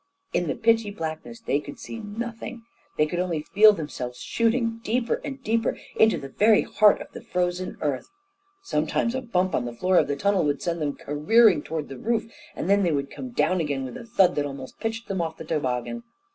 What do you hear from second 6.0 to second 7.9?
the very heart of the frozen